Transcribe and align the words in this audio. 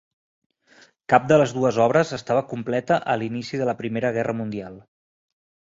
Cap 1.13 1.27
de 1.31 1.37
les 1.41 1.53
dues 1.57 1.77
obres 1.85 2.15
estava 2.19 2.43
completa 2.55 2.99
a 3.15 3.19
l'inici 3.23 3.63
de 3.63 3.71
la 3.73 3.79
Primera 3.85 4.15
Guerra 4.19 4.39
Mundial. 4.43 4.85